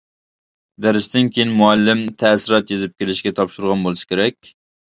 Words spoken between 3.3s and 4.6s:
تاپشۇرغان بولسا كېرەك.